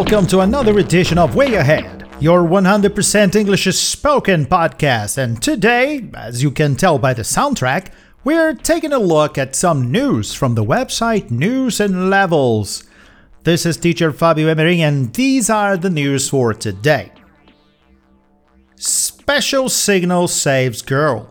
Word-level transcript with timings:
welcome 0.00 0.26
to 0.26 0.40
another 0.40 0.78
edition 0.78 1.18
of 1.18 1.34
Way 1.34 1.56
Ahead, 1.56 2.08
your 2.20 2.40
100% 2.40 3.36
English 3.36 3.64
spoken 3.76 4.46
podcast. 4.46 5.18
And 5.18 5.42
today, 5.42 6.08
as 6.14 6.42
you 6.42 6.50
can 6.50 6.74
tell 6.74 6.98
by 6.98 7.12
the 7.12 7.20
soundtrack, 7.20 7.92
we're 8.24 8.54
taking 8.54 8.94
a 8.94 8.98
look 8.98 9.36
at 9.36 9.54
some 9.54 9.92
news 9.92 10.32
from 10.32 10.54
the 10.54 10.64
website 10.64 11.30
News 11.30 11.80
in 11.80 12.08
Levels. 12.08 12.84
This 13.44 13.66
is 13.66 13.76
teacher 13.76 14.10
Fabio 14.10 14.48
Emery, 14.48 14.80
and 14.80 15.12
these 15.12 15.50
are 15.50 15.76
the 15.76 15.90
news 15.90 16.30
for 16.30 16.54
today. 16.54 17.12
Special 18.76 19.68
signal 19.68 20.28
saves 20.28 20.80
girl. 20.80 21.30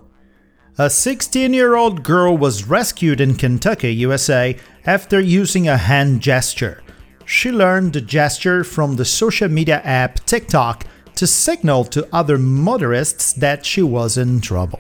A 0.78 0.92
16 0.92 1.56
year 1.56 1.76
old 1.76 2.04
girl 2.04 2.38
was 2.38 2.66
rescued 2.66 3.20
in 3.20 3.34
Kentucky, 3.34 3.96
USA, 3.96 4.56
after 4.86 5.20
using 5.20 5.68
a 5.68 5.78
hand 5.78 6.22
gesture. 6.22 6.84
She 7.32 7.52
learned 7.52 7.94
the 7.94 8.02
gesture 8.02 8.64
from 8.64 8.96
the 8.96 9.06
social 9.06 9.50
media 9.50 9.82
app 9.84 10.16
TikTok 10.26 10.88
to 11.14 11.28
signal 11.28 11.84
to 11.86 12.10
other 12.12 12.40
motorists 12.40 13.34
that 13.34 13.68
she 13.68 13.84
was 13.84 14.18
in 14.18 14.42
trouble. 14.42 14.80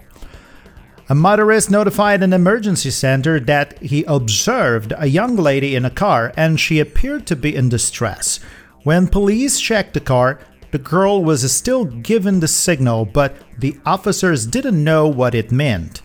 A 1.10 1.14
motorist 1.16 1.70
notified 1.70 2.24
an 2.24 2.34
emergency 2.34 2.90
center 2.90 3.40
that 3.42 3.78
he 3.84 4.04
observed 4.06 4.94
a 4.98 5.06
young 5.06 5.36
lady 5.36 5.76
in 5.76 5.86
a 5.86 5.92
car 5.92 6.34
and 6.36 6.60
she 6.60 6.80
appeared 6.80 7.28
to 7.28 7.36
be 7.36 7.56
in 7.56 7.70
distress. 7.70 8.40
When 8.82 9.08
police 9.08 9.60
checked 9.60 9.94
the 9.94 10.00
car, 10.00 10.40
the 10.72 10.80
girl 10.80 11.24
was 11.24 11.50
still 11.56 11.86
given 11.86 12.40
the 12.40 12.48
signal, 12.48 13.06
but 13.06 13.36
the 13.60 13.78
officers 13.86 14.48
didn't 14.48 14.84
know 14.84 15.08
what 15.08 15.36
it 15.36 15.52
meant. 15.52 16.02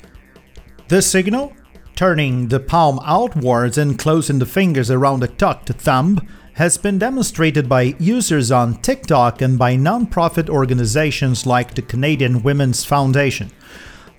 The 0.89 1.01
signal, 1.01 1.55
turning 1.97 2.49
the 2.49 2.61
palm 2.61 3.01
outwards 3.05 3.79
and 3.79 3.99
closing 3.99 4.41
the 4.41 4.47
fingers 4.47 4.91
around 4.91 5.21
the 5.21 5.29
tucked 5.29 5.71
thumb, 5.71 6.21
has 6.55 6.79
been 6.79 6.99
demonstrated 6.99 7.69
by 7.69 7.95
users 7.99 8.53
on 8.53 8.81
TikTok 8.81 9.43
and 9.43 9.59
by 9.59 9.77
non-profit 9.77 10.49
organizations 10.49 11.47
like 11.47 11.75
the 11.75 11.83
Canadian 11.83 12.43
Women's 12.43 12.85
Foundation. 12.85 13.51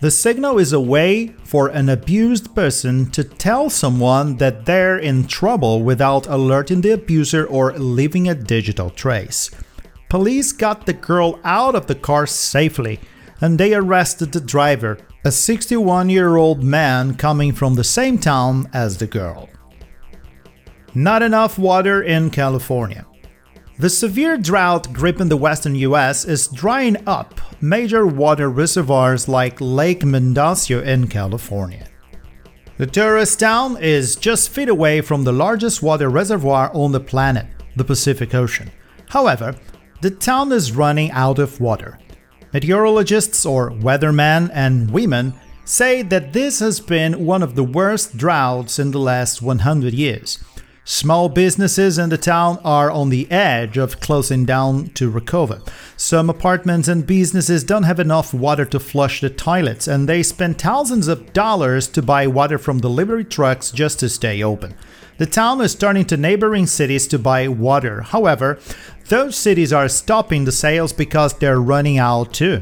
The 0.02 0.12
signal 0.12 0.60
is 0.60 0.74
a 0.74 0.80
way 0.80 1.28
for 1.46 1.70
an 1.70 1.88
abused 1.88 2.54
person 2.54 3.10
to 3.12 3.24
tell 3.24 3.70
someone 3.70 4.36
that 4.38 4.66
they're 4.66 4.98
in 4.98 5.28
trouble 5.28 5.82
without 5.82 6.28
alerting 6.28 6.82
the 6.82 6.92
abuser 6.92 7.46
or 7.46 7.72
leaving 7.74 8.28
a 8.28 8.36
digital 8.36 8.90
trace. 8.90 9.50
Police 10.10 10.52
got 10.52 10.86
the 10.86 10.94
girl 10.94 11.40
out 11.46 11.76
of 11.76 11.88
the 11.88 11.96
car 11.96 12.28
safely 12.28 13.00
and 13.40 13.58
they 13.58 13.74
arrested 13.74 14.34
the 14.34 14.42
driver, 14.42 14.98
a 15.24 15.32
61 15.32 16.10
year 16.10 16.36
old 16.36 16.64
man 16.64 17.16
coming 17.16 17.54
from 17.54 17.76
the 17.76 17.84
same 17.84 18.18
town 18.18 18.70
as 18.74 18.98
the 18.98 19.08
girl. 19.08 19.50
Not 20.98 21.22
enough 21.22 21.60
water 21.60 22.02
in 22.02 22.30
California. 22.30 23.06
The 23.78 23.90
severe 23.90 24.38
drought 24.38 24.94
gripping 24.94 25.28
the 25.28 25.36
western 25.36 25.76
US 25.76 26.24
is 26.24 26.48
drying 26.48 26.96
up 27.06 27.42
major 27.60 28.08
water 28.08 28.50
reservoirs 28.50 29.28
like 29.28 29.60
Lake 29.60 30.06
Mendocino 30.06 30.82
in 30.82 31.10
California. 31.10 31.90
The 32.78 32.88
tourist 32.88 33.42
town 33.42 33.76
is 33.82 34.16
just 34.16 34.52
feet 34.52 34.70
away 34.70 35.02
from 35.02 35.26
the 35.26 35.34
largest 35.34 35.84
water 35.84 36.10
reservoir 36.10 36.72
on 36.74 36.94
the 36.94 37.02
planet, 37.02 37.48
the 37.76 37.84
Pacific 37.84 38.34
Ocean. 38.34 38.72
However, 39.10 39.54
the 40.00 40.12
town 40.12 40.54
is 40.54 40.72
running 40.72 41.12
out 41.12 41.40
of 41.40 41.60
water. 41.60 42.00
Meteorologists 42.54 43.46
or 43.46 43.70
weathermen 43.72 44.50
and 44.54 44.90
women 44.90 45.34
say 45.66 46.04
that 46.04 46.32
this 46.32 46.60
has 46.60 46.80
been 46.80 47.26
one 47.26 47.44
of 47.44 47.56
the 47.56 47.66
worst 47.66 48.16
droughts 48.16 48.80
in 48.80 48.92
the 48.92 49.00
last 49.00 49.42
100 49.42 49.94
years. 49.94 50.40
Small 50.88 51.30
businesses 51.30 51.98
in 51.98 52.10
the 52.10 52.18
town 52.18 52.60
are 52.64 52.92
on 52.92 53.10
the 53.10 53.30
edge 53.32 53.76
of 53.76 54.00
closing 54.00 54.46
down 54.46 54.90
to 54.90 55.10
recover. 55.10 55.60
Some 55.98 56.30
apartments 56.30 56.88
and 56.88 57.08
businesses 57.08 57.64
don't 57.64 57.82
have 57.84 58.00
enough 58.00 58.36
water 58.36 58.66
to 58.66 58.80
flush 58.80 59.20
the 59.20 59.32
toilets, 59.32 59.88
and 59.88 60.08
they 60.08 60.22
spend 60.22 60.62
thousands 60.62 61.08
of 61.08 61.34
dollars 61.34 61.88
to 61.88 62.04
buy 62.04 62.28
water 62.28 62.60
from 62.60 62.80
delivery 62.80 63.26
trucks 63.26 63.72
just 63.72 64.00
to 64.02 64.10
stay 64.10 64.44
open. 64.44 64.76
The 65.18 65.26
town 65.26 65.60
is 65.62 65.74
turning 65.74 66.06
to 66.06 66.18
neighboring 66.18 66.68
cities 66.68 67.08
to 67.08 67.18
buy 67.18 67.48
water. 67.48 68.02
However, 68.02 68.60
those 69.10 69.36
cities 69.36 69.74
are 69.74 69.90
stopping 69.90 70.46
the 70.46 70.52
sales 70.52 70.94
because 70.94 71.34
they're 71.34 71.60
running 71.60 71.98
out 71.98 72.32
too. 72.32 72.62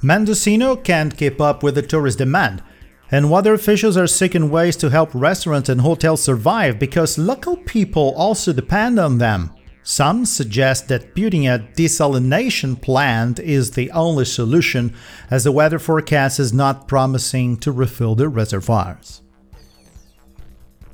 Mendocino 0.00 0.76
can't 0.76 1.14
keep 1.14 1.42
up 1.42 1.62
with 1.62 1.74
the 1.74 1.82
tourist 1.82 2.16
demand, 2.16 2.62
and 3.10 3.30
water 3.30 3.54
officials 3.54 3.96
are 3.96 4.06
seeking 4.06 4.50
ways 4.50 4.76
to 4.76 4.90
help 4.90 5.10
restaurants 5.14 5.68
and 5.68 5.80
hotels 5.80 6.22
survive 6.22 6.78
because 6.78 7.18
local 7.18 7.56
people 7.56 8.14
also 8.16 8.52
depend 8.52 8.98
on 8.98 9.18
them. 9.18 9.50
Some 9.82 10.26
suggest 10.26 10.88
that 10.88 11.14
building 11.14 11.46
a 11.46 11.66
desalination 11.74 12.80
plant 12.80 13.38
is 13.38 13.70
the 13.70 13.90
only 13.92 14.26
solution, 14.26 14.94
as 15.30 15.44
the 15.44 15.52
weather 15.52 15.78
forecast 15.78 16.38
is 16.38 16.52
not 16.52 16.86
promising 16.88 17.56
to 17.58 17.72
refill 17.72 18.14
the 18.14 18.28
reservoirs. 18.28 19.22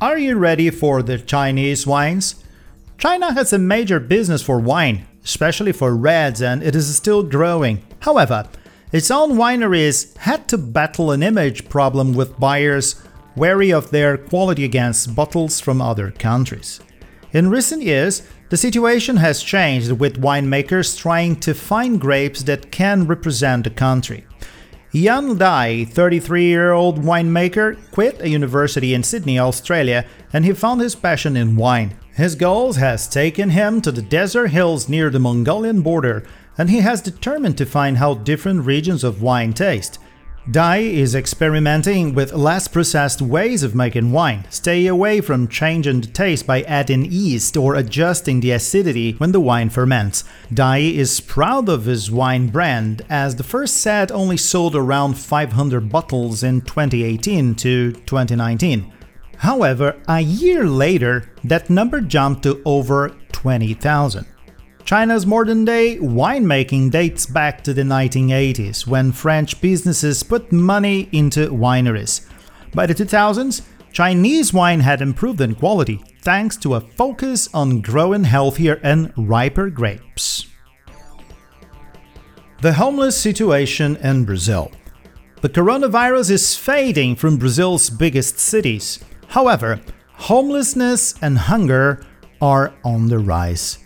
Are 0.01 0.17
you 0.17 0.37
ready 0.37 0.71
for 0.71 1.03
the 1.03 1.19
Chinese 1.19 1.89
wines? 1.89 2.37
China 2.97 3.33
has 3.33 3.53
a 3.53 3.59
major 3.59 3.99
business 3.99 4.43
for 4.43 4.61
wine, 4.61 5.09
especially 5.25 5.73
for 5.73 5.97
reds, 5.97 6.41
and 6.41 6.63
it 6.63 6.77
is 6.77 6.95
still 6.95 7.25
growing. 7.25 7.85
However, 8.01 8.49
its 8.95 9.11
own 9.11 9.33
wineries 9.33 10.17
had 10.19 10.47
to 10.47 10.57
battle 10.57 11.11
an 11.11 11.21
image 11.21 11.69
problem 11.69 12.15
with 12.15 12.39
buyers 12.39 12.95
wary 13.35 13.73
of 13.73 13.91
their 13.91 14.17
quality 14.17 14.65
against 14.65 15.17
bottles 15.17 15.59
from 15.59 15.83
other 15.83 16.13
countries. 16.13 16.79
In 17.33 17.51
recent 17.51 17.83
years, 17.83 18.23
the 18.51 18.57
situation 18.57 19.17
has 19.17 19.43
changed 19.43 19.91
with 19.91 20.23
winemakers 20.23 20.97
trying 20.97 21.35
to 21.41 21.55
find 21.55 22.01
grapes 22.01 22.45
that 22.45 22.71
can 22.71 23.09
represent 23.09 23.65
the 23.65 23.71
country. 23.71 24.27
Yan 24.93 25.39
Dai, 25.39 25.87
33 25.87 26.45
year 26.45 26.71
old 26.71 27.03
winemaker, 27.03 27.77
quit 27.91 28.21
a 28.21 28.29
university 28.29 28.95
in 28.95 29.03
Sydney, 29.03 29.41
Australia, 29.41 30.07
and 30.33 30.45
he 30.45 30.53
found 30.53 30.81
his 30.81 30.95
passion 30.95 31.37
in 31.37 31.57
wine. 31.57 31.99
His 32.15 32.37
goals 32.37 32.77
has 32.77 33.09
taken 33.09 33.51
him 33.51 33.81
to 33.81 33.91
the 33.91 34.03
desert 34.03 34.51
hills 34.51 34.89
near 34.89 35.11
the 35.11 35.19
Mongolian 35.19 35.83
border 35.83 36.23
and 36.57 36.71
he 36.71 36.79
has 36.79 37.01
determined 37.01 37.59
to 37.59 37.67
find 37.67 37.99
how 37.99 38.15
different 38.15 38.65
regions 38.65 39.05
of 39.05 39.23
wine 39.23 39.53
taste. 39.53 39.99
Dai 40.51 40.77
is 40.77 41.15
experimenting 41.15 42.15
with 42.15 42.35
less 42.35 42.69
processed 42.69 43.23
ways 43.23 43.63
of 43.63 43.75
making 43.75 44.13
wine. 44.13 44.45
Stay 44.51 44.87
away 44.87 45.23
from 45.23 45.49
changing 45.49 46.03
the 46.03 46.07
taste 46.07 46.47
by 46.47 46.61
adding 46.65 47.07
yeast 47.07 47.57
or 47.57 47.75
adjusting 47.75 48.41
the 48.41 48.51
acidity 48.51 49.13
when 49.13 49.33
the 49.33 49.41
wine 49.41 49.71
ferments. 49.71 50.23
Dai 50.53 50.81
is 50.81 51.21
proud 51.21 51.71
of 51.71 51.87
his 51.87 52.11
wine 52.11 52.49
brand, 52.49 53.01
as 53.09 53.37
the 53.37 53.43
first 53.43 53.79
set 53.79 54.13
only 54.13 54.37
sold 54.37 54.77
around 54.77 55.15
500 55.15 55.89
bottles 55.89 56.43
in 56.43 56.61
2018 56.61 57.55
to 57.55 57.93
2019. 57.93 58.93
However, 59.39 59.97
a 60.07 60.21
year 60.21 60.67
later, 60.67 61.31
that 61.43 61.71
number 61.71 62.03
jumped 62.03 62.43
to 62.43 62.61
over 62.67 63.17
20,000. 63.33 64.27
China's 64.85 65.25
modern 65.25 65.65
day 65.65 65.97
winemaking 65.97 66.91
dates 66.91 67.25
back 67.25 67.65
to 67.65 67.73
the 67.73 67.83
1980s, 67.83 68.87
when 68.87 69.13
French 69.13 69.59
businesses 69.63 70.23
put 70.23 70.53
money 70.53 71.09
into 71.11 71.49
wineries. 71.49 72.29
By 72.75 72.85
the 72.85 72.95
2000s, 72.95 73.63
Chinese 73.93 74.53
wine 74.53 74.81
had 74.81 75.01
improved 75.01 75.41
in 75.41 75.55
quality 75.55 76.03
thanks 76.21 76.59
to 76.59 76.75
a 76.75 76.81
focus 76.81 77.49
on 77.55 77.81
growing 77.81 78.25
healthier 78.25 78.79
and 78.83 79.11
riper 79.17 79.71
grapes. 79.71 80.47
The 82.61 82.75
homeless 82.75 83.17
situation 83.17 83.97
in 83.97 84.27
Brazil. 84.27 84.71
The 85.41 85.49
coronavirus 85.49 86.31
is 86.31 86.57
fading 86.57 87.17
from 87.17 87.39
Brazil's 87.39 87.89
biggest 87.89 88.39
cities. 88.39 89.03
However, 89.29 89.81
homelessness 90.13 91.15
and 91.23 91.39
hunger 91.39 92.05
are 92.41 92.75
on 92.85 93.09
the 93.09 93.19
rise. 93.19 93.84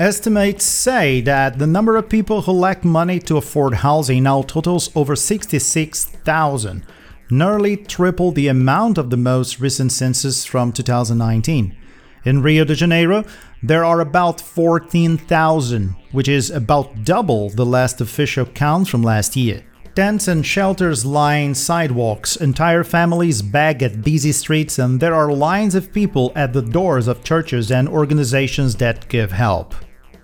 Estimates 0.00 0.64
say 0.64 1.20
that 1.20 1.58
the 1.58 1.66
number 1.66 1.94
of 1.94 2.08
people 2.08 2.40
who 2.40 2.52
lack 2.52 2.86
money 2.86 3.18
to 3.18 3.36
afford 3.36 3.74
housing 3.74 4.22
now 4.22 4.40
totals 4.40 4.88
over 4.96 5.14
66,000, 5.14 6.86
nearly 7.30 7.76
triple 7.76 8.32
the 8.32 8.48
amount 8.48 8.96
of 8.96 9.10
the 9.10 9.18
most 9.18 9.60
recent 9.60 9.92
census 9.92 10.46
from 10.46 10.72
2019. 10.72 11.76
In 12.24 12.40
Rio 12.40 12.64
de 12.64 12.74
Janeiro, 12.74 13.26
there 13.62 13.84
are 13.84 14.00
about 14.00 14.40
14,000, 14.40 15.94
which 16.12 16.28
is 16.28 16.48
about 16.48 17.04
double 17.04 17.50
the 17.50 17.66
last 17.66 18.00
official 18.00 18.46
count 18.46 18.88
from 18.88 19.02
last 19.02 19.36
year. 19.36 19.62
Tents 19.94 20.28
and 20.28 20.46
shelters 20.46 21.04
line 21.04 21.54
sidewalks, 21.54 22.36
entire 22.36 22.84
families 22.84 23.42
beg 23.42 23.82
at 23.82 24.00
busy 24.00 24.32
streets, 24.32 24.78
and 24.78 24.98
there 24.98 25.14
are 25.14 25.30
lines 25.30 25.74
of 25.74 25.92
people 25.92 26.32
at 26.34 26.54
the 26.54 26.62
doors 26.62 27.06
of 27.06 27.22
churches 27.22 27.70
and 27.70 27.86
organizations 27.86 28.76
that 28.76 29.06
give 29.10 29.32
help. 29.32 29.74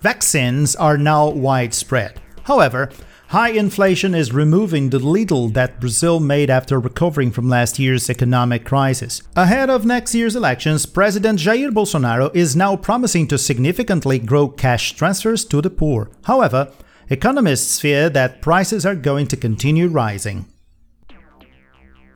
Vaccines 0.07 0.73
are 0.77 0.97
now 0.97 1.27
widespread. 1.27 2.21
However, 2.43 2.89
High 3.27 3.49
inflation 3.49 4.15
is 4.15 4.31
removing 4.31 4.89
the 4.89 4.99
little 4.99 5.49
that 5.49 5.81
Brazil 5.81 6.21
made 6.21 6.49
after 6.49 6.79
recovering 6.79 7.29
from 7.29 7.49
last 7.49 7.77
year's 7.77 8.09
economic 8.09 8.63
crisis. 8.63 9.21
Ahead 9.35 9.69
of 9.69 9.85
next 9.85 10.15
year's 10.15 10.37
elections, 10.37 10.85
President 10.85 11.39
Jair 11.39 11.71
Bolsonaro 11.71 12.33
is 12.33 12.55
now 12.55 12.77
promising 12.77 13.27
to 13.27 13.37
significantly 13.37 14.17
grow 14.17 14.47
cash 14.47 14.93
transfers 14.93 15.43
to 15.43 15.61
the 15.61 15.69
poor. 15.69 16.09
However, 16.23 16.71
economists 17.09 17.81
fear 17.81 18.09
that 18.11 18.41
prices 18.41 18.85
are 18.85 18.95
going 18.95 19.27
to 19.27 19.35
continue 19.35 19.89
rising. 19.89 20.45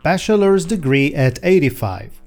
Bachelor's 0.01 0.63
degree 0.63 1.13
at 1.13 1.39
85. 1.43 2.20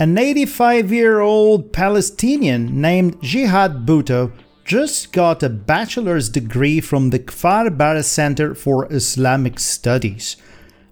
An 0.00 0.16
85 0.16 0.92
year 0.92 1.18
old 1.18 1.72
Palestinian 1.72 2.80
named 2.80 3.20
Jihad 3.20 3.84
Bhutto 3.84 4.30
just 4.64 5.12
got 5.12 5.42
a 5.42 5.48
bachelor's 5.48 6.28
degree 6.28 6.80
from 6.80 7.10
the 7.10 7.18
Kfar 7.18 7.76
Bara 7.76 8.04
Center 8.04 8.54
for 8.54 8.86
Islamic 8.92 9.58
Studies. 9.58 10.36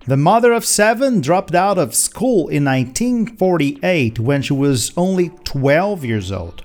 The 0.08 0.17
mother 0.17 0.53
of 0.53 0.64
seven 0.64 1.20
dropped 1.20 1.55
out 1.55 1.79
of 1.79 1.94
school 1.94 2.49
in 2.49 2.64
1948 2.64 4.19
when 4.19 4.43
she 4.43 4.55
was 4.55 4.91
only 4.97 5.29
12 5.44 6.05
years 6.05 6.32
old. 6.32 6.64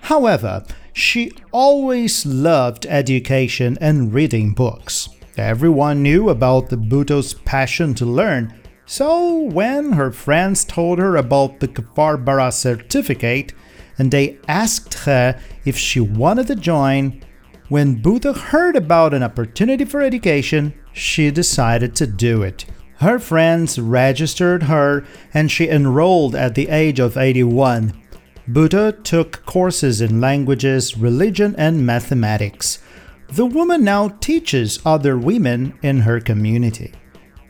However, 0.00 0.64
she 0.94 1.32
always 1.52 2.24
loved 2.24 2.86
education 2.86 3.76
and 3.78 4.14
reading 4.14 4.54
books. 4.54 5.10
Everyone 5.36 6.02
knew 6.02 6.30
about 6.30 6.70
the 6.70 6.78
Bhutto's 6.78 7.34
passion 7.34 7.92
to 7.96 8.06
learn, 8.06 8.54
so, 8.86 9.38
when 9.38 9.92
her 9.92 10.10
friends 10.10 10.64
told 10.64 10.98
her 10.98 11.16
about 11.16 11.60
the 11.60 11.68
Kfar 11.68 12.22
Bara 12.22 12.52
certificate 12.52 13.54
and 13.96 14.10
they 14.10 14.38
asked 14.46 14.94
her 15.04 15.40
if 15.64 15.78
she 15.78 16.00
wanted 16.00 16.48
to 16.48 16.56
join, 16.56 17.22
when 17.68 18.02
Bhutto 18.02 18.36
heard 18.36 18.76
about 18.76 19.14
an 19.14 19.22
opportunity 19.22 19.86
for 19.86 20.02
education, 20.02 20.74
she 20.92 21.30
decided 21.30 21.94
to 21.96 22.06
do 22.06 22.42
it. 22.42 22.66
Her 22.96 23.18
friends 23.18 23.78
registered 23.78 24.64
her 24.64 25.04
and 25.32 25.50
she 25.50 25.68
enrolled 25.68 26.34
at 26.34 26.54
the 26.54 26.68
age 26.68 27.00
of 27.00 27.16
81. 27.16 27.98
Bhutto 28.46 29.02
took 29.02 29.46
courses 29.46 30.02
in 30.02 30.20
languages, 30.20 30.98
religion, 30.98 31.54
and 31.56 31.86
mathematics. 31.86 32.80
The 33.28 33.46
woman 33.46 33.82
now 33.82 34.08
teaches 34.08 34.78
other 34.84 35.16
women 35.16 35.78
in 35.82 36.00
her 36.00 36.20
community. 36.20 36.92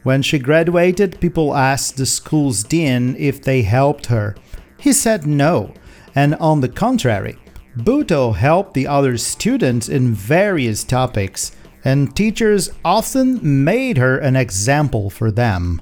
When 0.05 0.21
she 0.21 0.39
graduated, 0.39 1.19
people 1.19 1.57
asked 1.57 1.97
the 1.97 2.07
school's 2.07 2.63
dean 2.63 3.17
if 3.19 3.43
they 3.43 3.63
helped 3.63 4.07
her. 4.07 4.37
He 4.79 4.93
said 4.93 5.27
no, 5.27 5.75
and 6.15 6.35
on 6.37 6.61
the 6.61 6.69
contrary, 6.69 7.39
Bhutto 7.77 8.37
helped 8.37 8.75
the 8.75 8.87
other 8.87 9.17
students 9.17 9.89
in 9.89 10.15
various 10.15 10.85
topics, 10.85 11.57
and 11.85 12.15
teachers 12.15 12.71
often 12.85 13.65
made 13.65 13.97
her 13.97 14.19
an 14.19 14.37
example 14.37 15.09
for 15.09 15.31
them. 15.31 15.81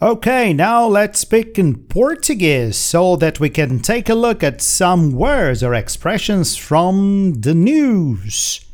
Okay, 0.00 0.52
now 0.52 0.86
let's 0.86 1.18
speak 1.18 1.58
in 1.58 1.76
Portuguese 1.76 2.76
so 2.76 3.16
that 3.16 3.40
we 3.40 3.50
can 3.50 3.80
take 3.80 4.08
a 4.08 4.14
look 4.14 4.42
at 4.42 4.62
some 4.62 5.12
words 5.12 5.62
or 5.62 5.74
expressions 5.74 6.56
from 6.56 7.34
the 7.40 7.54
news. 7.54 8.64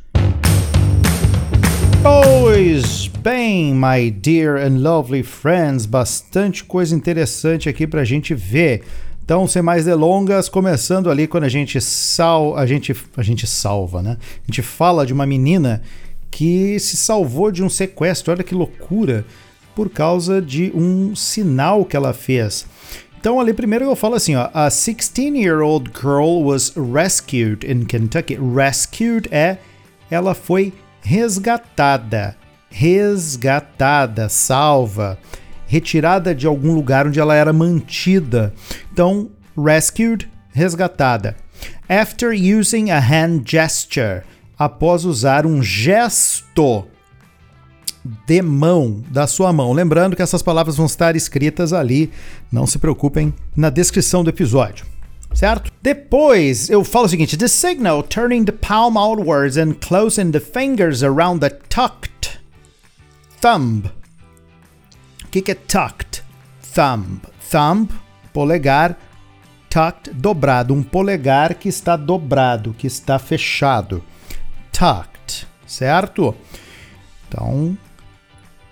Pois 2.02 3.08
bem, 3.08 3.74
my 3.74 4.10
dear 4.10 4.56
and 4.56 4.78
lovely 4.78 5.22
friends, 5.22 5.84
bastante 5.84 6.62
coisa 6.64 6.94
interessante 6.94 7.68
aqui 7.68 7.86
para 7.86 8.02
a 8.02 8.04
gente 8.04 8.34
ver. 8.34 8.82
Então, 9.24 9.46
sem 9.46 9.60
mais 9.60 9.84
delongas, 9.84 10.48
começando 10.48 11.10
ali 11.10 11.26
quando 11.26 11.44
a 11.44 11.48
gente 11.48 11.80
sal, 11.80 12.56
a 12.56 12.64
gente 12.64 12.94
a 13.16 13.22
gente 13.22 13.46
salva, 13.46 14.00
né? 14.00 14.16
A 14.20 14.46
gente 14.46 14.62
fala 14.62 15.04
de 15.04 15.12
uma 15.12 15.26
menina 15.26 15.82
que 16.30 16.78
se 16.78 16.96
salvou 16.96 17.50
de 17.50 17.62
um 17.62 17.68
sequestro. 17.68 18.32
Olha 18.32 18.44
que 18.44 18.54
loucura! 18.54 19.24
Por 19.74 19.90
causa 19.90 20.40
de 20.40 20.72
um 20.74 21.14
sinal 21.14 21.84
que 21.84 21.96
ela 21.96 22.12
fez. 22.12 22.66
Então, 23.20 23.38
ali 23.40 23.52
primeiro 23.52 23.84
eu 23.84 23.96
falo 23.96 24.14
assim, 24.14 24.36
ó, 24.36 24.48
a 24.54 24.68
16-year-old 24.68 25.90
girl 25.94 26.42
was 26.44 26.72
rescued 26.76 27.66
in 27.70 27.84
Kentucky. 27.84 28.36
Rescued 28.36 29.28
é 29.32 29.58
ela 30.10 30.34
foi 30.34 30.72
resgatada, 31.08 32.36
resgatada, 32.68 34.28
salva, 34.28 35.18
retirada 35.66 36.34
de 36.34 36.46
algum 36.46 36.74
lugar 36.74 37.06
onde 37.06 37.18
ela 37.18 37.34
era 37.34 37.50
mantida. 37.50 38.52
Então, 38.92 39.30
rescued, 39.56 40.28
resgatada. 40.52 41.34
After 41.88 42.32
using 42.32 42.90
a 42.90 42.98
hand 42.98 43.42
gesture, 43.46 44.20
após 44.58 45.06
usar 45.06 45.46
um 45.46 45.62
gesto 45.62 46.86
de 48.26 48.42
mão, 48.42 49.02
da 49.08 49.26
sua 49.26 49.50
mão. 49.50 49.72
Lembrando 49.72 50.14
que 50.14 50.20
essas 50.20 50.42
palavras 50.42 50.76
vão 50.76 50.84
estar 50.84 51.16
escritas 51.16 51.72
ali, 51.72 52.12
não 52.52 52.66
se 52.66 52.78
preocupem, 52.78 53.32
na 53.56 53.70
descrição 53.70 54.22
do 54.22 54.28
episódio 54.28 54.84
certo? 55.34 55.72
Depois 55.82 56.68
eu 56.68 56.84
falo 56.84 57.06
o 57.06 57.08
seguinte: 57.08 57.36
the 57.36 57.48
signal 57.48 58.02
turning 58.02 58.44
the 58.44 58.52
palm 58.52 58.96
outwards 58.96 59.56
and 59.56 59.74
closing 59.74 60.30
the 60.30 60.40
fingers 60.40 61.02
around 61.02 61.40
the 61.40 61.50
tucked 61.50 62.38
thumb. 63.40 63.84
O 65.24 65.28
que, 65.30 65.42
que 65.42 65.52
é 65.52 65.54
tucked? 65.54 66.22
Thumb. 66.74 67.20
Thumb, 67.50 67.88
polegar, 68.32 68.96
tucked, 69.70 70.12
dobrado. 70.14 70.74
Um 70.74 70.82
polegar 70.82 71.54
que 71.54 71.68
está 71.68 71.96
dobrado, 71.96 72.74
que 72.74 72.86
está 72.86 73.18
fechado. 73.18 74.02
Tucked, 74.72 75.46
certo? 75.66 76.34
Então, 77.28 77.76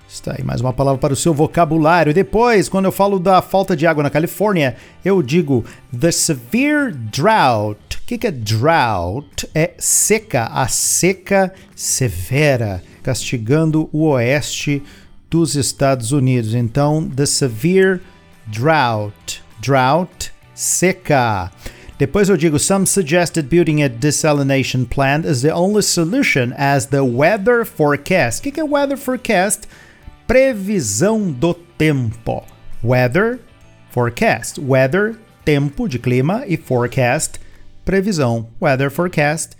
Está 0.08 0.34
aí 0.38 0.44
mais 0.44 0.60
uma 0.60 0.72
palavra 0.72 1.00
para 1.00 1.12
o 1.12 1.16
seu 1.16 1.34
vocabulário. 1.34 2.14
Depois, 2.14 2.68
quando 2.68 2.84
eu 2.84 2.92
falo 2.92 3.18
da 3.18 3.42
falta 3.42 3.76
de 3.76 3.86
água 3.86 4.04
na 4.04 4.10
Califórnia, 4.10 4.76
eu 5.04 5.20
digo 5.20 5.64
the 5.98 6.12
severe 6.12 6.92
drought. 6.92 7.96
O 7.96 8.06
que, 8.06 8.24
é 8.24 8.30
drought? 8.30 9.48
É 9.52 9.72
seca, 9.78 10.44
a 10.44 10.68
seca 10.68 11.52
severa, 11.74 12.82
castigando 13.02 13.88
o 13.92 14.06
oeste 14.10 14.80
dos 15.28 15.56
Estados 15.56 16.12
Unidos. 16.12 16.54
Então, 16.54 17.08
the 17.08 17.26
severe 17.26 18.00
drought. 18.46 19.42
Drought, 19.60 20.32
seca. 20.54 21.50
Depois 21.98 22.28
eu 22.28 22.36
digo, 22.36 22.60
some 22.60 22.86
suggested 22.86 23.48
building 23.48 23.82
a 23.82 23.88
desalination 23.88 24.84
plant 24.84 25.26
is 25.26 25.42
the 25.42 25.52
only 25.52 25.82
solution 25.82 26.52
as 26.56 26.86
the 26.86 27.00
weather 27.00 27.64
forecast. 27.64 28.46
O 28.46 28.52
que 28.52 28.60
é 28.60 28.64
weather 28.64 28.96
forecast? 28.96 29.66
Previsão 30.26 31.30
do 31.30 31.54
tempo. 31.54 32.44
Weather, 32.82 33.38
forecast. 33.90 34.60
Weather, 34.60 35.16
tempo 35.44 35.88
de 35.88 35.98
clima 35.98 36.44
e 36.46 36.56
forecast, 36.56 37.40
previsão. 37.84 38.48
Weather 38.60 38.90
forecast, 38.90 39.56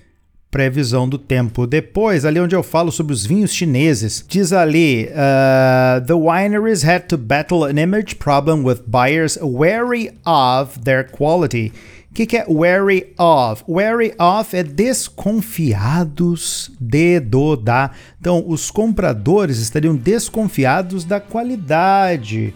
previsão 0.51 1.09
do 1.09 1.19
tempo. 1.19 1.67
Depois, 1.67 2.25
ali 2.25 2.41
onde 2.41 2.57
eu 2.57 2.63
falo 2.63 2.91
sobre 2.91 3.13
os 3.13 3.25
vinhos 3.25 3.53
chineses, 3.53 4.25
diz 4.27 4.53
ali: 4.53 5.09
uh, 5.11 6.05
The 6.05 6.15
wineries 6.15 6.85
had 6.85 7.07
to 7.09 7.17
battle 7.17 7.65
an 7.65 7.79
image 7.79 8.17
problem 8.17 8.65
with 8.65 8.83
buyers 8.87 9.39
wary 9.41 10.11
of 10.25 10.81
their 10.81 11.05
quality 11.05 11.73
que, 12.17 12.25
que 12.25 12.39
é 12.39 12.47
wary 12.49 13.13
of? 13.19 13.63
Wary 13.69 14.15
of 14.19 14.57
é 14.57 14.63
desconfiados 14.63 16.71
de, 16.81 17.21
do, 17.21 17.57
da. 17.57 17.91
Então, 18.19 18.43
os 18.49 18.71
compradores 18.71 19.59
estariam 19.59 19.95
desconfiados 19.95 21.05
da 21.05 21.21
qualidade 21.21 22.55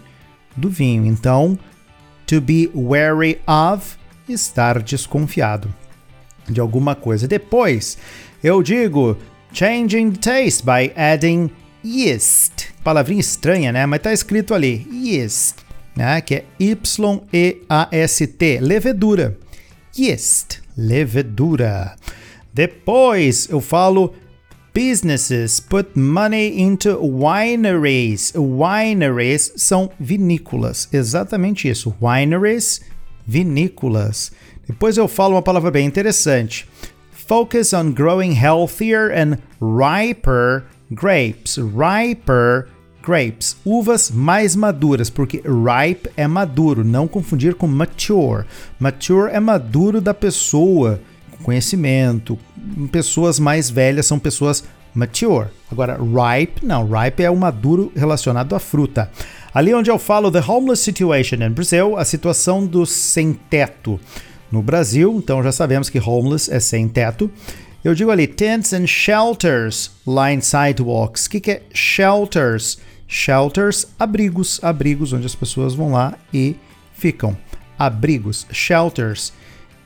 do 0.57 0.71
vinho. 0.71 1.05
Então, 1.05 1.59
to 2.27 2.41
be 2.41 2.71
wary 2.75 3.39
of, 3.47 3.99
estar 4.27 4.83
desconfiado 4.83 5.69
de 6.49 6.59
alguma 6.59 6.95
coisa. 6.95 7.29
Depois, 7.29 7.99
eu 8.43 8.63
digo 8.63 9.19
changing 9.53 10.13
taste 10.13 10.65
by 10.65 10.91
adding 10.97 11.51
yeast. 11.85 12.73
Palavrinha 12.83 13.21
estranha, 13.21 13.73
né? 13.73 13.85
Mas 13.85 14.01
tá 14.01 14.11
escrito 14.11 14.55
ali, 14.55 14.89
yeast, 14.91 15.57
né? 15.95 16.19
Que 16.23 16.37
é 16.37 16.45
Y-E-A-S-T, 16.59 18.61
levedura 18.61 19.37
yeast, 20.01 20.61
levedura. 20.77 21.97
Depois 22.53 23.49
eu 23.51 23.61
falo 23.61 24.15
businesses 24.73 25.61
put 25.61 25.97
money 25.97 26.61
into 26.61 26.99
wineries. 26.99 28.33
Wineries 28.35 29.53
são 29.57 29.91
vinícolas, 29.99 30.89
exatamente 30.93 31.69
isso. 31.69 31.95
Wineries, 32.01 32.81
vinícolas. 33.27 34.33
Depois 34.67 34.97
eu 34.97 35.07
falo 35.09 35.35
uma 35.35 35.43
palavra 35.43 35.71
bem 35.71 35.87
interessante. 35.87 36.67
Focus 37.13 37.73
on 37.73 37.93
growing 37.93 38.33
healthier 38.33 39.13
and 39.13 39.39
riper 39.61 40.65
grapes. 40.93 41.57
Riper 41.57 42.69
grapes, 43.11 43.57
uvas 43.65 44.09
mais 44.09 44.55
maduras, 44.55 45.11
porque 45.11 45.43
ripe 45.45 46.09
é 46.17 46.29
maduro, 46.29 46.85
não 46.85 47.09
confundir 47.09 47.57
com 47.57 47.67
mature. 47.67 48.45
Mature 48.79 49.33
é 49.33 49.41
maduro 49.41 50.01
da 50.01 50.15
pessoa, 50.15 51.01
conhecimento, 51.43 52.39
pessoas 52.93 53.41
mais 53.41 53.69
velhas 53.69 54.07
são 54.07 54.17
pessoas 54.17 54.63
mature. 54.95 55.49
Agora, 55.73 55.99
ripe, 55.99 56.65
não, 56.65 56.89
ripe 56.89 57.25
é 57.25 57.31
o 57.31 57.37
maduro 57.37 57.93
relacionado 57.97 58.55
à 58.55 58.61
fruta. 58.61 59.11
Ali 59.53 59.75
onde 59.75 59.91
eu 59.91 59.99
falo 59.99 60.31
the 60.31 60.41
homeless 60.47 60.81
situation 60.81 61.43
in 61.43 61.51
Brazil, 61.51 61.97
a 61.97 62.05
situação 62.05 62.65
do 62.65 62.87
sem 62.87 63.33
teto. 63.33 63.99
No 64.53 64.63
Brasil, 64.63 65.17
então 65.19 65.43
já 65.43 65.51
sabemos 65.51 65.91
que 65.91 65.99
homeless 65.99 66.49
é 66.53 66.61
sem 66.61 66.89
teto. 66.89 67.29
Eu 67.83 67.95
digo 67.95 68.11
ali 68.11 68.27
tents 68.27 68.73
and 68.73 68.87
shelters 68.87 69.91
line 70.07 70.43
sidewalks. 70.43 71.27
O 71.27 71.31
que, 71.31 71.41
que 71.41 71.51
é 71.51 71.63
shelters? 71.73 72.79
Shelters, 73.13 73.89
abrigos, 73.99 74.61
abrigos 74.63 75.13
onde 75.13 75.27
as 75.27 75.35
pessoas 75.35 75.75
vão 75.75 75.91
lá 75.91 76.17
e 76.33 76.55
ficam. 76.95 77.37
Abrigos, 77.77 78.47
shelters. 78.53 79.33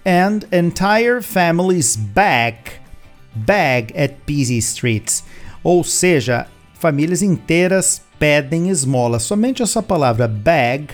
And 0.04 0.40
entire 0.52 1.23
families 1.23 1.97
bag, 1.97 2.59
bag 3.35 3.95
at 3.97 4.16
busy 4.26 4.59
streets. 4.59 5.25
Ou 5.62 5.83
seja, 5.83 6.47
famílias 6.75 7.23
inteiras 7.23 8.02
pedem 8.19 8.69
esmola. 8.69 9.19
Somente 9.19 9.62
essa 9.62 9.83
palavra 9.83 10.28
bag 10.28 10.88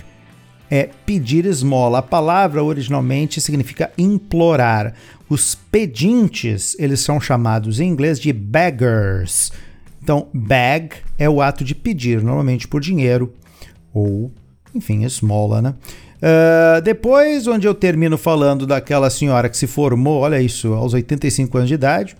é 0.70 0.88
pedir 1.04 1.44
esmola. 1.46 1.98
A 1.98 2.02
palavra 2.02 2.62
originalmente 2.62 3.40
significa 3.40 3.90
implorar. 3.98 4.94
Os 5.28 5.56
pedintes, 5.56 6.76
eles 6.78 7.00
são 7.00 7.20
chamados 7.20 7.80
em 7.80 7.88
inglês 7.88 8.20
de 8.20 8.32
beggars. 8.32 9.50
Então, 10.02 10.28
bag 10.32 10.96
é 11.18 11.28
o 11.28 11.42
ato 11.42 11.64
de 11.64 11.74
pedir, 11.74 12.22
normalmente 12.22 12.66
por 12.66 12.80
dinheiro 12.80 13.34
ou, 13.92 14.32
enfim, 14.74 15.04
esmola, 15.04 15.60
né? 15.60 15.74
Uh, 16.20 16.80
depois, 16.82 17.46
onde 17.46 17.66
eu 17.66 17.74
termino 17.74 18.18
falando 18.18 18.66
daquela 18.66 19.08
senhora 19.08 19.48
que 19.48 19.56
se 19.56 19.66
formou, 19.66 20.20
olha 20.20 20.40
isso, 20.40 20.72
aos 20.74 20.92
85 20.92 21.56
anos 21.56 21.68
de 21.68 21.74
idade. 21.74 22.16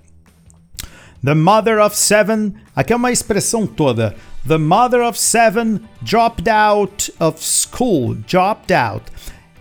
The 1.23 1.35
mother 1.35 1.81
of 1.81 1.97
seven, 1.97 2.55
aqui 2.75 2.95
é 2.95 2.97
uma 2.97 3.13
expressão 3.13 3.67
toda. 3.67 4.15
The 4.47 4.57
mother 4.57 5.03
of 5.03 5.19
seven 5.19 5.81
dropped 6.01 6.49
out 6.49 7.13
of 7.21 7.39
school. 7.45 8.15
Dropped 8.27 8.73
out. 8.73 9.05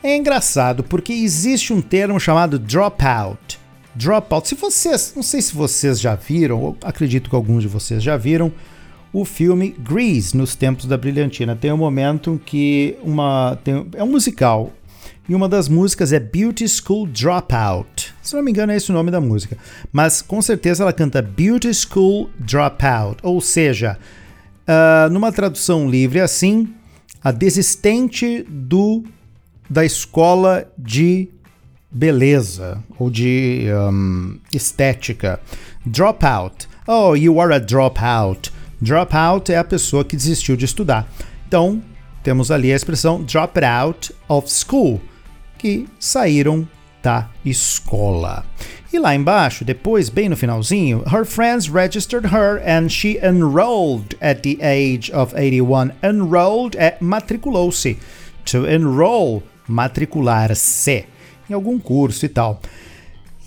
É 0.01 0.15
engraçado 0.15 0.83
porque 0.83 1.11
existe 1.11 1.73
um 1.73 1.81
termo 1.81 2.17
chamado 2.17 2.57
dropout. 2.57 3.48
Dropout. 3.95 4.47
Se 4.47 4.55
vocês, 4.55 5.13
não 5.15 5.23
sei 5.23 5.41
se 5.41 5.53
vocês 5.53 5.99
já 5.99 6.15
viram, 6.15 6.75
acredito 6.83 7.29
que 7.29 7.35
alguns 7.35 7.63
de 7.63 7.67
vocês 7.67 8.01
já 8.01 8.17
viram, 8.17 8.51
o 9.11 9.25
filme 9.25 9.75
Grease, 9.79 10.35
nos 10.37 10.55
tempos 10.55 10.85
da 10.85 10.97
brilhantina. 10.97 11.55
Tem 11.55 11.71
um 11.71 11.77
momento 11.77 12.39
que 12.45 12.97
uma. 13.03 13.57
Tem, 13.63 13.87
é 13.95 14.03
um 14.03 14.11
musical. 14.11 14.71
E 15.27 15.35
uma 15.35 15.47
das 15.47 15.69
músicas 15.69 16.11
é 16.11 16.19
Beauty 16.19 16.67
School 16.67 17.05
Dropout. 17.05 18.15
Se 18.21 18.35
não 18.35 18.41
me 18.41 18.49
engano, 18.49 18.71
é 18.71 18.75
esse 18.75 18.89
o 18.89 18.93
nome 18.93 19.11
da 19.11 19.21
música. 19.21 19.57
Mas 19.91 20.23
com 20.23 20.41
certeza 20.41 20.83
ela 20.83 20.91
canta 20.91 21.21
Beauty 21.21 21.71
School 21.71 22.31
Dropout. 22.39 23.17
Ou 23.21 23.39
seja, 23.39 23.99
uh, 24.67 25.09
numa 25.11 25.31
tradução 25.31 25.87
livre 25.87 26.19
assim, 26.19 26.73
a 27.23 27.31
desistente 27.31 28.43
do 28.49 29.03
da 29.69 29.85
escola 29.85 30.65
de 30.75 31.29
beleza 31.91 32.83
ou 32.97 33.09
de 33.09 33.65
um, 33.89 34.39
estética. 34.53 35.39
Dropout. 35.85 36.67
Oh, 36.87 37.15
you 37.15 37.39
are 37.39 37.53
a 37.53 37.59
dropout. 37.59 38.51
Dropout 38.81 39.51
é 39.51 39.57
a 39.57 39.63
pessoa 39.63 40.05
que 40.05 40.15
desistiu 40.15 40.55
de 40.55 40.65
estudar. 40.65 41.07
Então, 41.47 41.81
temos 42.23 42.51
ali 42.51 42.71
a 42.71 42.75
expressão 42.75 43.23
drop 43.23 43.59
out 43.63 44.13
of 44.27 44.49
school, 44.49 45.01
que 45.57 45.87
saíram 45.99 46.67
da 47.01 47.29
escola. 47.43 48.45
E 48.91 48.99
lá 48.99 49.15
embaixo, 49.15 49.63
depois, 49.63 50.09
bem 50.09 50.29
no 50.29 50.37
finalzinho, 50.37 51.03
her 51.11 51.25
friends 51.25 51.67
registered 51.67 52.27
her 52.27 52.61
and 52.65 52.89
she 52.89 53.19
enrolled 53.23 54.15
at 54.21 54.41
the 54.41 54.57
age 54.61 55.11
of 55.11 55.35
81. 55.35 55.91
Enrolled 56.03 56.77
é 56.77 56.97
matriculou-se. 56.99 57.97
To 58.45 58.65
enroll, 58.67 59.43
matricular-se 59.67 61.05
em 61.49 61.53
algum 61.53 61.79
curso 61.79 62.25
e 62.25 62.29
tal. 62.29 62.61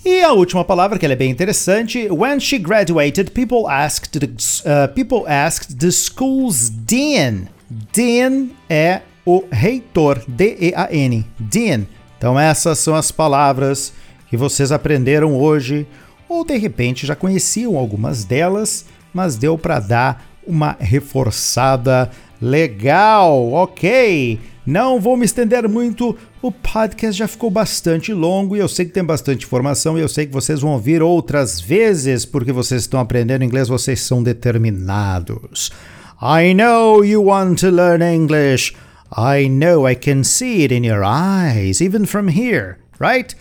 E 0.05 0.21
a 0.21 0.33
última 0.33 0.65
palavra, 0.65 0.99
que 0.99 1.05
é 1.05 1.15
bem 1.15 1.31
interessante, 1.31 2.09
when 2.11 2.37
she 2.39 2.59
graduated, 2.59 3.31
people 3.31 3.69
asked 3.69 4.19
the, 4.19 4.25
uh, 4.25 4.93
people 4.93 5.25
asked 5.25 5.77
the 5.77 5.91
school's 5.91 6.69
dean. 6.69 7.47
Dean 7.93 8.49
é 8.69 9.01
o 9.25 9.45
reitor, 9.49 10.21
D-E-A-N, 10.27 11.25
dean. 11.39 11.85
Então 12.17 12.37
essas 12.37 12.79
são 12.79 12.95
as 12.95 13.11
palavras 13.11 13.93
que 14.29 14.35
vocês 14.35 14.71
aprenderam 14.71 15.35
hoje, 15.35 15.87
ou 16.27 16.43
de 16.43 16.57
repente 16.57 17.07
já 17.07 17.15
conheciam 17.15 17.77
algumas 17.77 18.25
delas, 18.25 18.85
mas 19.13 19.37
deu 19.37 19.57
para 19.57 19.79
dar 19.79 20.25
uma 20.45 20.75
reforçada 20.79 22.11
legal, 22.43 23.53
ok? 23.53 24.37
Não 24.65 24.99
vou 24.99 25.15
me 25.15 25.25
estender 25.25 25.67
muito, 25.67 26.15
o 26.41 26.51
podcast 26.51 27.17
já 27.17 27.27
ficou 27.27 27.49
bastante 27.49 28.13
longo 28.13 28.55
e 28.55 28.59
eu 28.59 28.67
sei 28.67 28.85
que 28.85 28.91
tem 28.91 29.03
bastante 29.03 29.45
informação 29.45 29.97
e 29.97 30.01
eu 30.01 30.09
sei 30.09 30.25
que 30.25 30.33
vocês 30.33 30.59
vão 30.59 30.71
ouvir 30.71 31.01
outras 31.01 31.59
vezes 31.59 32.25
porque 32.25 32.51
vocês 32.51 32.81
estão 32.81 32.99
aprendendo 32.99 33.43
inglês, 33.43 33.67
vocês 33.67 34.01
são 34.01 34.21
determinados. 34.21 35.71
I 36.21 36.53
know 36.53 37.03
you 37.03 37.23
want 37.23 37.59
to 37.59 37.69
learn 37.69 38.03
English. 38.03 38.73
I 39.15 39.47
know 39.47 39.87
I 39.87 39.95
can 39.95 40.23
see 40.23 40.63
it 40.63 40.73
in 40.73 40.85
your 40.85 41.03
eyes, 41.03 41.81
even 41.81 42.05
from 42.05 42.29
here, 42.29 42.77
right? 42.99 43.35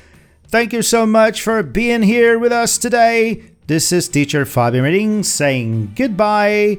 Thank 0.48 0.74
you 0.74 0.82
so 0.82 1.06
much 1.06 1.42
for 1.42 1.62
being 1.62 2.02
here 2.02 2.38
with 2.38 2.52
us 2.52 2.78
today. 2.78 3.42
This 3.66 3.92
is 3.92 4.08
teacher 4.08 4.44
Fabio 4.44 4.82
Medin 4.82 5.24
saying 5.24 5.92
goodbye 5.96 6.78